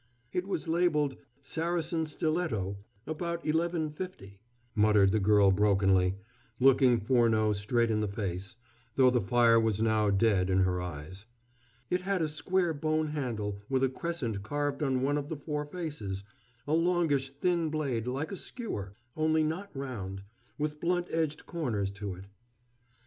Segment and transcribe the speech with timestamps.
[0.33, 4.39] "It was labeled 'Saracen Stiletto: about 1150,'"
[4.73, 6.15] muttered the girl brokenly,
[6.59, 8.55] looking Furneaux straight in the face,
[8.95, 11.27] though the fire was now dead in her eyes.
[11.91, 15.65] "It had a square bone handle, with a crescent carved on one of the four
[15.65, 16.23] faces
[16.67, 20.23] a longish, thin blade, like a skewer, only not round
[20.57, 22.25] with blunt edged corners to it."